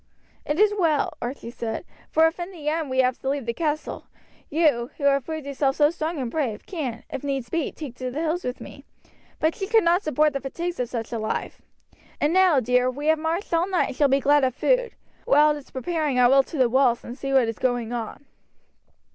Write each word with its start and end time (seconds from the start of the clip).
"It 0.47 0.59
is 0.59 0.73
well," 0.79 1.13
Archie 1.21 1.51
said, 1.51 1.85
"for 2.09 2.25
if 2.25 2.39
in 2.39 2.49
the 2.51 2.69
end 2.69 2.89
we 2.89 3.01
have 3.01 3.19
to 3.19 3.29
leave 3.29 3.45
the 3.45 3.53
castle, 3.53 4.07
you, 4.49 4.89
who 4.97 5.03
have 5.03 5.25
proved 5.27 5.45
yourself 5.45 5.75
so 5.75 5.91
strong 5.91 6.17
and 6.17 6.31
brave, 6.31 6.65
can, 6.65 7.03
if 7.11 7.23
needs 7.23 7.51
be, 7.51 7.71
take 7.71 7.93
to 7.97 8.09
the 8.09 8.19
hills 8.19 8.43
with 8.43 8.59
me; 8.59 8.83
but 9.39 9.53
she 9.53 9.67
could 9.67 9.83
not 9.83 10.01
support 10.01 10.33
the 10.33 10.41
fatigues 10.41 10.79
of 10.79 10.89
such 10.89 11.11
a 11.11 11.19
life. 11.19 11.61
And 12.19 12.33
now, 12.33 12.59
dear, 12.59 12.89
we 12.89 13.05
have 13.09 13.19
marched 13.19 13.53
all 13.53 13.69
night 13.69 13.89
and 13.89 13.95
shall 13.95 14.07
be 14.07 14.19
glad 14.19 14.43
of 14.43 14.55
food; 14.55 14.93
while 15.25 15.51
it 15.55 15.59
is 15.59 15.69
preparing 15.69 16.17
I 16.17 16.27
will 16.27 16.41
to 16.41 16.57
the 16.57 16.67
walls 16.67 17.03
and 17.03 17.15
see 17.15 17.31
what 17.31 17.47
is 17.47 17.59
going 17.59 17.93
on." 17.93 18.25